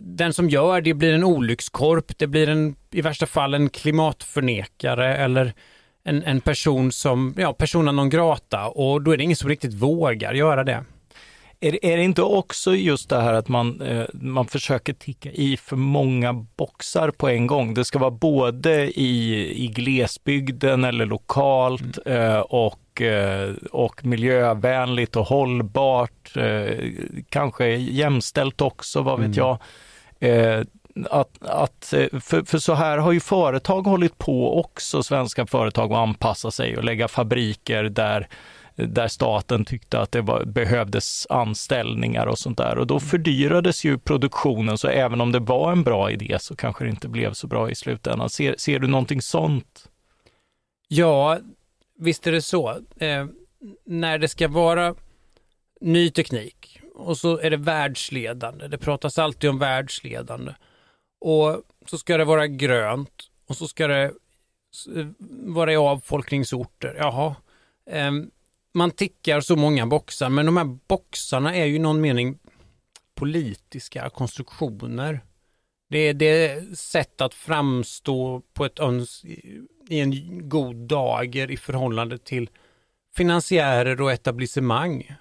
[0.00, 5.16] den som gör det blir en olyckskorp, det blir en, i värsta fall en klimatförnekare
[5.16, 5.54] eller
[6.04, 9.74] en, en person som, ja, persona non grata och då är det ingen som riktigt
[9.74, 10.84] vågar göra det.
[11.60, 15.56] Är, är det inte också just det här att man, eh, man försöker ticka i
[15.56, 17.74] för många boxar på en gång?
[17.74, 22.32] Det ska vara både i, i glesbygden eller lokalt mm.
[22.32, 26.12] eh, och, eh, och miljövänligt och hållbart,
[27.28, 29.38] kanske jämställt också, vad vet mm.
[29.38, 29.58] jag.
[31.10, 35.98] Att, att, för, för, så här har ju företag hållit på också, svenska företag, att
[35.98, 38.28] anpassa sig och lägga fabriker där
[38.76, 42.78] där staten tyckte att det var, behövdes anställningar och sånt där.
[42.78, 46.84] Och då fördyrades ju produktionen, så även om det var en bra idé så kanske
[46.84, 48.30] det inte blev så bra i slutändan.
[48.30, 49.88] Ser, ser du någonting sånt?
[50.88, 51.38] Ja,
[51.98, 52.70] visst är det så.
[52.96, 53.26] Eh,
[53.84, 54.94] när det ska vara
[55.80, 58.68] ny teknik och så är det världsledande.
[58.68, 60.54] Det pratas alltid om världsledande.
[61.20, 64.12] Och så ska det vara grönt och så ska det
[65.46, 66.96] vara i avfolkningsorter.
[66.98, 67.34] Jaha.
[67.90, 68.30] Um,
[68.76, 72.38] man tickar så många boxar, men de här boxarna är ju i någon mening
[73.14, 75.20] politiska konstruktioner.
[75.90, 78.78] Det är, det sätt att framstå på ett
[79.88, 82.50] i en god dager i förhållande till
[83.16, 85.16] finansiärer och etablissemang.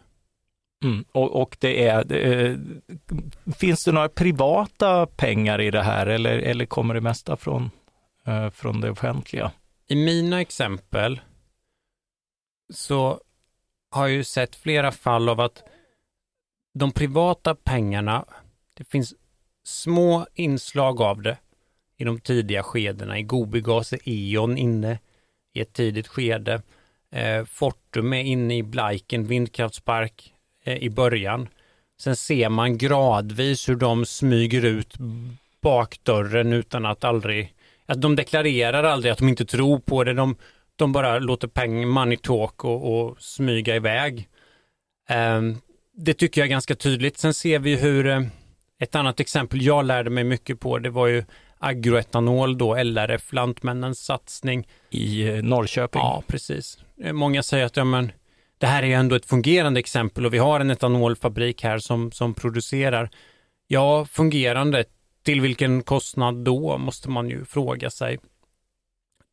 [0.83, 2.59] Mm, och, och, det är, det
[3.57, 7.69] finns det några privata pengar i det här eller, eller kommer det mesta från,
[8.25, 9.51] eh, från det offentliga?
[9.87, 11.21] I mina exempel
[12.73, 13.21] så
[13.95, 15.63] har ju sett flera fall av att
[16.73, 18.25] de privata pengarna,
[18.73, 19.13] det finns
[19.63, 21.38] små inslag av det
[21.97, 23.19] i de tidiga skedena.
[23.19, 24.99] I Gobigas är E.ON inne
[25.53, 26.62] i ett tidigt skede.
[27.12, 31.47] Eh, Fortum är inne i Blaiken vindkraftspark eh, i början.
[31.99, 34.95] Sen ser man gradvis hur de smyger ut
[35.62, 37.53] bakdörren utan att aldrig,
[37.86, 40.13] att de deklarerar aldrig att de inte tror på det.
[40.13, 40.36] De
[40.75, 44.29] de bara låter peng, money talk och, och smyga iväg.
[45.09, 45.57] Um,
[45.97, 47.17] det tycker jag är ganska tydligt.
[47.17, 48.27] Sen ser vi hur, uh,
[48.79, 51.23] ett annat exempel jag lärde mig mycket på, det var ju
[51.59, 54.67] agroetanol då, LRF, Lantmännens satsning.
[54.89, 56.01] I uh, Norrköping?
[56.01, 56.77] Ja, precis.
[57.03, 58.11] Eh, många säger att ja, men,
[58.57, 62.11] det här är ju ändå ett fungerande exempel och vi har en etanolfabrik här som,
[62.11, 63.09] som producerar.
[63.67, 64.83] Ja, fungerande.
[65.23, 68.19] Till vilken kostnad då, måste man ju fråga sig.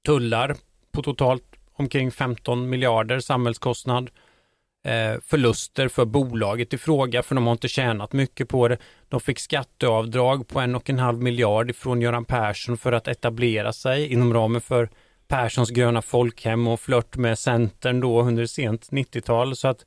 [0.07, 0.57] Tullar
[0.93, 4.11] på totalt omkring 15 miljarder samhällskostnad.
[4.85, 8.79] Eh, förluster för bolaget i fråga, för de har inte tjänat mycket på det.
[9.09, 13.73] De fick skatteavdrag på en och en halv miljard ifrån Göran Persson för att etablera
[13.73, 14.89] sig inom ramen för
[15.29, 19.57] Perssons gröna folkhem och flört med Centern då under sent 90-tal.
[19.57, 19.85] Så att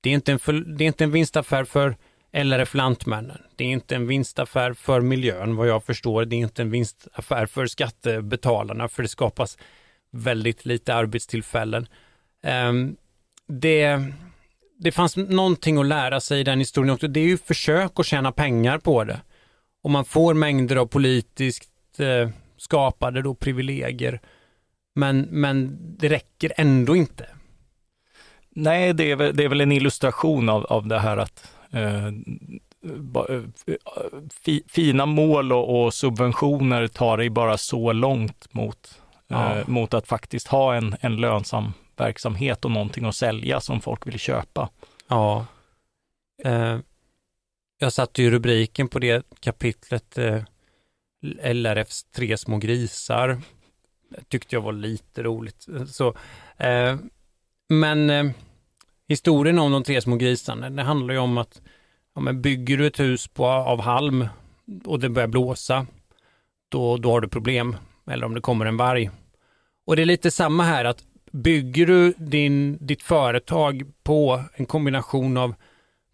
[0.00, 1.96] det är, inte en för, det är inte en vinstaffär för
[2.32, 3.42] LRF Lantmännen.
[3.56, 6.24] Det är inte en vinstaffär för miljön vad jag förstår.
[6.24, 9.58] Det är inte en vinstaffär för skattebetalarna för det skapas
[10.10, 11.86] väldigt lite arbetstillfällen.
[12.42, 12.96] Ehm,
[13.46, 14.02] det,
[14.78, 17.08] det fanns någonting att lära sig i den historien också.
[17.08, 19.20] Det är ju försök att tjäna pengar på det.
[19.82, 24.20] Och man får mängder av politiskt eh, skapade då privilegier.
[24.94, 27.26] Men, men det räcker ändå inte.
[28.50, 32.06] Nej, det är väl, det är väl en illustration av, av det här att eh,
[32.06, 32.12] eh
[34.68, 39.58] fina mål och, och, subventioner tar dig bara så långt mot ja.
[39.58, 44.06] eh, mot att faktiskt ha en, en lönsam verksamhet och någonting att sälja som folk
[44.06, 44.68] vill köpa.
[45.08, 45.46] Ja.
[46.44, 46.78] Eh,
[47.78, 50.42] jag satte ju rubriken på det kapitlet eh,
[51.42, 53.40] LRFs tre små grisar.
[54.08, 55.66] Det tyckte jag var lite roligt.
[55.86, 56.16] Så,
[56.56, 56.96] eh,
[57.68, 58.30] men eh,
[59.08, 61.62] historien om de tre små grisarna, det handlar ju om att
[62.14, 64.28] ja, men bygger du ett hus på, av halm
[64.84, 65.86] och det börjar blåsa,
[66.68, 67.76] då, då har du problem
[68.10, 69.10] eller om det kommer en varg.
[69.86, 75.36] Och det är lite samma här att bygger du din, ditt företag på en kombination
[75.36, 75.54] av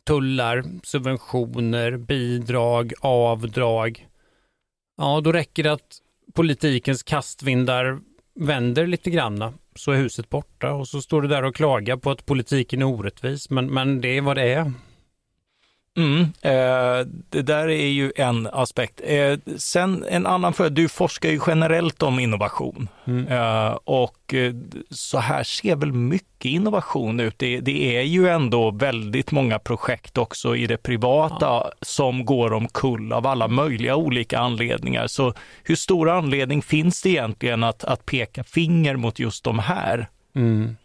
[0.07, 4.09] tullar, subventioner, bidrag, avdrag,
[4.96, 5.98] ja då räcker det att
[6.35, 7.98] politikens kastvindar
[8.35, 12.11] vänder lite granna så är huset borta och så står du där och klagar på
[12.11, 13.50] att politiken är orättvis.
[13.50, 14.72] Men, men det är vad det är.
[15.96, 19.00] Mm, eh, det där är ju en aspekt.
[19.04, 23.28] Eh, sen en annan för du forskar ju generellt om innovation mm.
[23.28, 24.35] eh, och
[24.90, 27.38] så här ser väl mycket innovation ut.
[27.38, 31.72] Det, det, är ju ändå väldigt många projekt också i det privata ja.
[31.80, 35.07] som går omkull av alla möjliga olika anledningar.
[35.07, 40.09] Så hur stor anledning finns det egentligen att, att peka finger mot just de här?
[40.35, 40.76] Mm.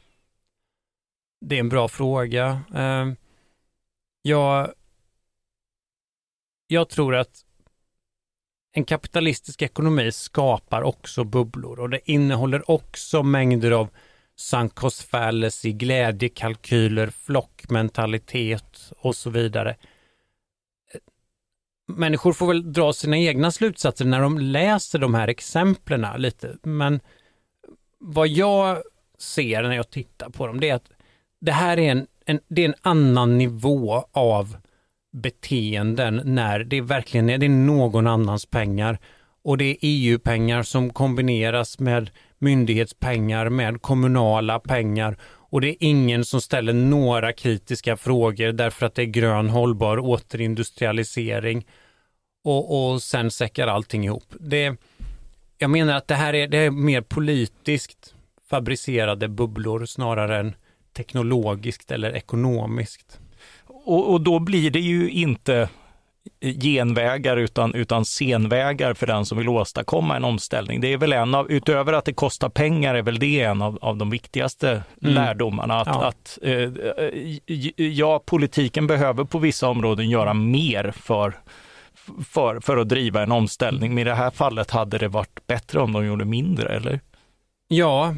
[1.46, 2.62] Det är en bra fråga.
[4.22, 4.70] Jag
[6.72, 7.46] jag tror att
[8.72, 13.90] en kapitalistisk ekonomi skapar också bubblor och det innehåller också mängder av
[14.36, 19.76] sunk cost fallacy, glädjekalkyler, flockmentalitet och så vidare.
[21.88, 27.00] Människor får väl dra sina egna slutsatser när de läser de här exemplen lite, men
[28.00, 28.84] vad jag
[29.18, 30.90] ser när jag tittar på dem, det är att
[31.42, 34.58] det här är en, en det är en annan nivå av
[35.12, 39.00] beteenden när det verkligen är, det är någon annans pengar.
[39.44, 45.18] Och det är EU-pengar som kombineras med myndighetspengar, med kommunala pengar.
[45.24, 49.98] Och det är ingen som ställer några kritiska frågor därför att det är grön hållbar
[49.98, 51.68] återindustrialisering.
[52.44, 54.34] Och, och sen säckar allting ihop.
[54.40, 54.76] Det,
[55.58, 58.16] jag menar att det här är, det är mer politiskt
[58.50, 60.56] fabricerade bubblor snarare än
[60.94, 63.20] teknologiskt eller ekonomiskt
[63.90, 65.70] och, och då blir det ju inte
[66.42, 70.82] genvägar utan, utan senvägar för den som vill åstadkomma en omställning.
[70.82, 73.80] Det är väl en av, utöver att det kostar pengar, är väl det en av,
[73.82, 75.14] av de viktigaste mm.
[75.14, 75.82] lärdomarna.
[75.82, 76.08] Att, ja.
[76.08, 76.72] att eh,
[77.76, 81.34] ja, politiken behöver på vissa områden göra mer för,
[82.26, 83.94] för, för att driva en omställning.
[83.94, 87.00] Men i det här fallet hade det varit bättre om de gjorde mindre, eller?
[87.68, 88.16] Ja,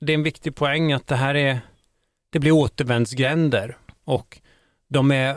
[0.00, 1.60] det är en viktig poäng att det här är,
[2.32, 4.40] det blir återvändsgränder och
[4.88, 5.36] de är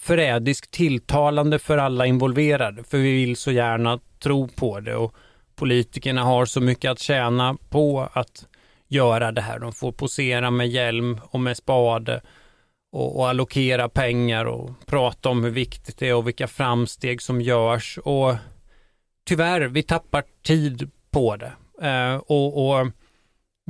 [0.00, 5.14] förrädiskt tilltalande för alla involverade, för vi vill så gärna tro på det och
[5.56, 8.46] politikerna har så mycket att tjäna på att
[8.88, 9.58] göra det här.
[9.58, 12.20] De får posera med hjälm och med spade
[12.92, 17.40] och, och allokera pengar och prata om hur viktigt det är och vilka framsteg som
[17.40, 17.98] görs.
[17.98, 18.34] Och
[19.24, 21.52] tyvärr, vi tappar tid på det.
[21.88, 22.86] Eh, och, och,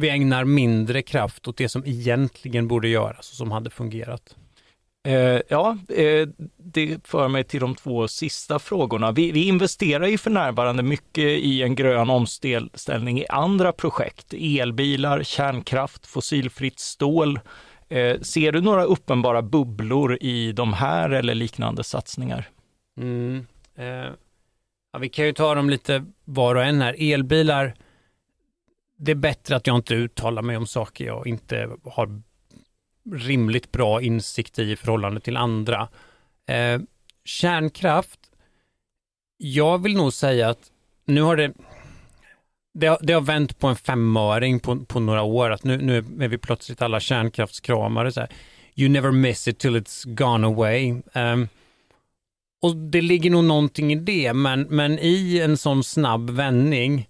[0.01, 4.37] vi ägnar mindre kraft åt det som egentligen borde göras och som hade fungerat.
[5.09, 9.13] Eh, ja, eh, det för mig till de två sista frågorna.
[9.13, 14.35] Vi, vi, investerar ju för närvarande mycket i en grön omställning i andra projekt.
[14.35, 17.41] Elbilar, kärnkraft, fossilfritt stål.
[17.89, 22.49] Eh, ser du några uppenbara bubblor i de här eller liknande satsningar?
[22.97, 24.13] Mm, eh,
[24.93, 27.13] ja, vi kan ju ta dem lite var och en här.
[27.13, 27.75] Elbilar,
[28.99, 32.23] det är bättre att jag inte uttalar mig om saker jag inte har
[33.13, 35.89] rimligt bra insikt i förhållande till andra.
[36.47, 36.81] Eh,
[37.25, 38.21] kärnkraft,
[39.37, 40.71] jag vill nog säga att
[41.05, 41.53] nu har det
[42.75, 45.97] det har, det har vänt på en femöring på, på några år, att nu, nu
[45.97, 48.13] är vi plötsligt alla kärnkraftskramare.
[48.13, 48.29] Så här.
[48.75, 50.95] You never miss it till it's gone away.
[51.15, 51.49] Um,
[52.63, 57.09] och det ligger nog någonting i det, men, men i en sån snabb vändning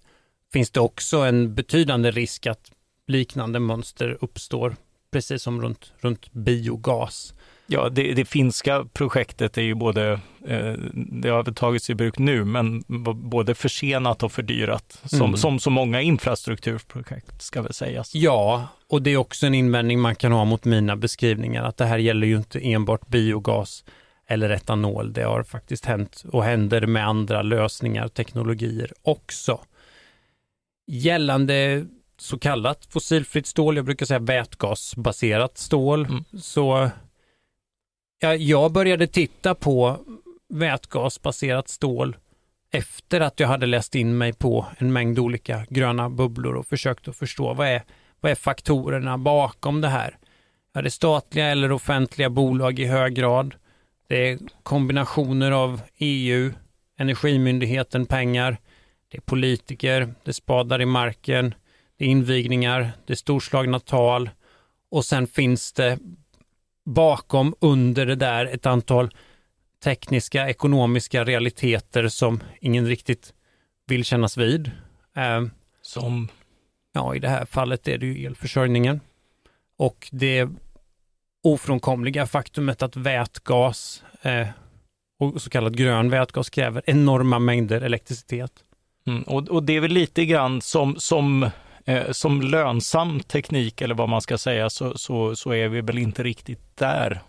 [0.53, 2.71] finns det också en betydande risk att
[3.07, 4.75] liknande mönster uppstår
[5.11, 7.33] precis som runt, runt biogas.
[7.71, 10.11] Ja, det, det, finska projektet är ju både,
[10.47, 12.83] eh, det har väl tagits i bruk nu, men
[13.15, 15.37] både försenat och fördyrat, som, mm.
[15.37, 18.15] som så många infrastrukturprojekt ska väl sägas.
[18.15, 21.85] Ja, och det är också en invändning man kan ha mot mina beskrivningar, att det
[21.85, 23.83] här gäller ju inte enbart biogas
[24.27, 25.13] eller etanol.
[25.13, 29.59] Det har faktiskt hänt och händer med andra lösningar, teknologier också.
[30.87, 31.85] Gällande
[32.21, 36.05] så kallat fossilfritt stål, jag brukar säga vätgasbaserat stål.
[36.05, 36.23] Mm.
[36.41, 36.89] Så
[38.19, 39.97] ja, jag började titta på
[40.49, 42.17] vätgasbaserat stål
[42.71, 47.07] efter att jag hade läst in mig på en mängd olika gröna bubblor och försökt
[47.07, 47.83] att förstå vad är,
[48.21, 50.17] vad är faktorerna bakom det här.
[50.73, 53.55] Är det statliga eller offentliga bolag i hög grad?
[54.07, 56.53] Det är kombinationer av EU,
[56.97, 58.57] Energimyndigheten pengar,
[59.11, 61.53] det är politiker, det spadar i marken,
[61.99, 64.29] det är invigningar, det är storslagna tal
[64.91, 65.99] och sen finns det
[66.85, 69.15] bakom, under det där, ett antal
[69.83, 73.33] tekniska, ekonomiska realiteter som ingen riktigt
[73.87, 74.71] vill kännas vid.
[75.15, 75.43] Eh,
[75.81, 76.27] som?
[76.93, 78.99] Ja, i det här fallet är det ju elförsörjningen.
[79.77, 80.49] Och det
[81.43, 84.47] ofrånkomliga faktumet att vätgas eh,
[85.19, 88.51] och så kallad grön vätgas kräver enorma mängder elektricitet.
[89.07, 91.49] Mm, och, och, det är väl lite grann som, som
[91.89, 95.97] Eh, som lönsam teknik eller vad man ska säga så, så, så är vi väl
[95.97, 97.21] inte riktigt där.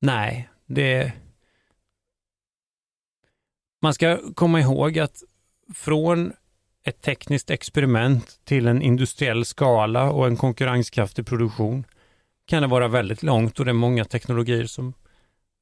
[0.00, 1.12] Nej, Det...
[3.82, 5.22] Man ska komma ihåg att
[5.74, 6.32] från
[6.84, 11.84] ett tekniskt experiment till en industriell skala och en konkurrenskraftig produktion
[12.46, 14.94] kan det vara väldigt långt och det är många teknologier som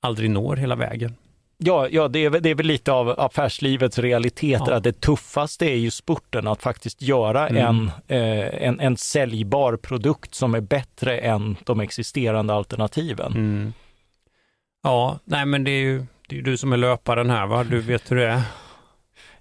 [0.03, 1.17] aldrig når hela vägen.
[1.59, 4.77] Ja, ja det, är, det är väl lite av affärslivets realiteter, ja.
[4.77, 7.67] att det tuffaste är ju spurten att faktiskt göra mm.
[7.67, 13.33] en, eh, en, en säljbar produkt som är bättre än de existerande alternativen.
[13.33, 13.73] Mm.
[14.83, 17.65] Ja, nej men det är ju det är du som är löparen här va?
[17.65, 18.43] Du vet hur det är.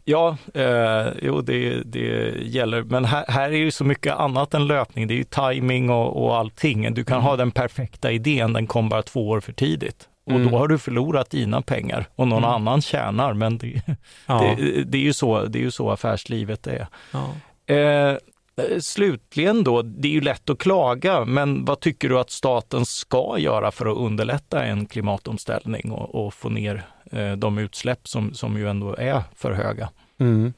[0.03, 4.67] Ja, eh, jo det, det gäller, men här, här är ju så mycket annat än
[4.67, 5.07] löpning.
[5.07, 6.93] Det är ju timing och, och allting.
[6.93, 7.25] Du kan mm.
[7.25, 10.09] ha den perfekta idén, den kom bara två år för tidigt.
[10.25, 10.51] Och mm.
[10.51, 12.49] då har du förlorat dina pengar och någon mm.
[12.49, 13.33] annan tjänar.
[13.33, 13.81] Men det,
[14.25, 14.55] ja.
[14.57, 16.87] det, det, är ju så, det är ju så affärslivet är.
[17.11, 17.29] Ja.
[17.75, 18.17] Eh,
[18.79, 23.35] slutligen då, det är ju lätt att klaga, men vad tycker du att staten ska
[23.39, 28.57] göra för att underlätta en klimatomställning och, och få ner eh, de utsläpp som, som
[28.57, 29.89] ju ändå är för höga?
[30.19, 30.53] Mm.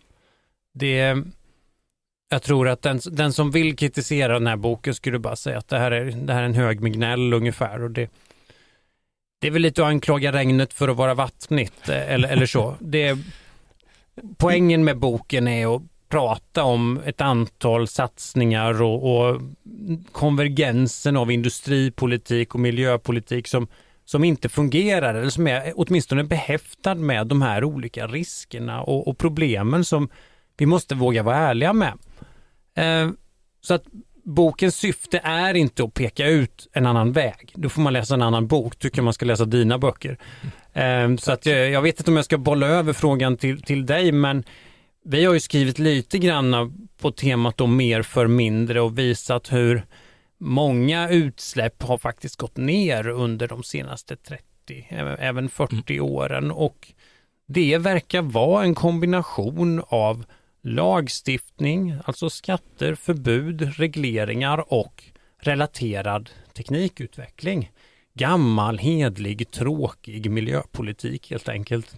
[0.73, 1.17] Det,
[2.29, 5.67] jag tror att den, den som vill kritisera den här boken skulle bara säga att
[5.67, 7.83] det här är, det här är en hög med gnäll ungefär.
[7.83, 8.09] Och det,
[9.39, 12.75] det är väl lite att anklaga regnet för att vara vattnigt eh, eller, eller så.
[12.79, 13.17] Det,
[14.37, 19.41] poängen med boken är att prata om ett antal satsningar och, och
[20.11, 23.67] konvergensen av industripolitik och miljöpolitik som,
[24.05, 29.17] som inte fungerar eller som är åtminstone behäftad med de här olika riskerna och, och
[29.17, 30.09] problemen som
[30.57, 31.93] vi måste våga vara ärliga med.
[32.75, 33.09] Eh,
[33.61, 33.83] så att
[34.27, 37.51] bokens syfte är inte att peka ut en annan väg.
[37.55, 40.17] Då får man läsa en annan bok, tycker man ska läsa dina böcker.
[40.73, 43.85] Eh, så att jag, jag, vet inte om jag ska bolla över frågan till, till
[43.85, 44.43] dig, men
[45.05, 49.85] vi har ju skrivit lite grann på temat om mer för mindre och visat hur
[50.37, 54.87] många utsläpp har faktiskt gått ner under de senaste 30,
[55.19, 56.91] även 40 åren och
[57.47, 60.25] det verkar vara en kombination av
[60.61, 65.03] lagstiftning, alltså skatter, förbud, regleringar och
[65.39, 67.71] relaterad teknikutveckling.
[68.13, 71.97] Gammal, hedlig, tråkig miljöpolitik helt enkelt.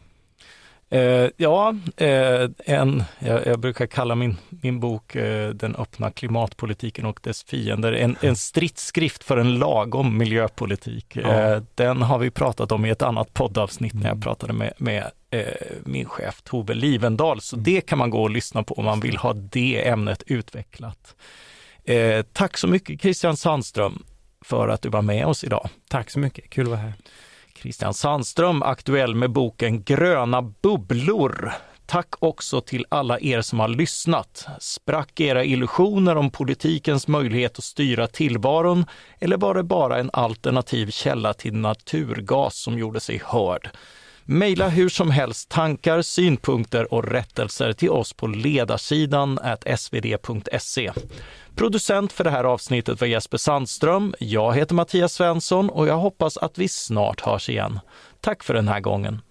[0.92, 7.06] Eh, ja, eh, en, jag, jag, brukar kalla min, min bok eh, Den öppna klimatpolitiken
[7.06, 11.16] och dess fiender, en, en stridsskrift för en lagom miljöpolitik.
[11.16, 11.22] Ja.
[11.22, 14.22] Eh, den har vi pratat om i ett annat poddavsnitt när jag mm.
[14.22, 15.46] pratade med, med eh,
[15.84, 17.64] min chef Tove Livendal, så mm.
[17.64, 21.16] det kan man gå och lyssna på om man vill ha det ämnet utvecklat.
[21.84, 24.04] Eh, tack så mycket Christian Sandström
[24.42, 25.70] för att du var med oss idag.
[25.88, 26.94] Tack så mycket, kul att vara här.
[27.62, 31.52] Christian Sandström, aktuell med boken Gröna bubblor.
[31.86, 34.48] Tack också till alla er som har lyssnat.
[34.60, 38.86] Sprack era illusioner om politikens möjlighet att styra tillvaron
[39.20, 43.70] eller var det bara en alternativ källa till naturgas som gjorde sig hörd?
[44.32, 49.40] Maila hur som helst tankar, synpunkter och rättelser till oss på ledarsidan
[49.78, 50.92] svd.se.
[51.56, 54.16] Producent för det här avsnittet var Jesper Sandström.
[54.20, 57.80] Jag heter Mattias Svensson och jag hoppas att vi snart hörs igen.
[58.22, 59.22] Tack för den här gången.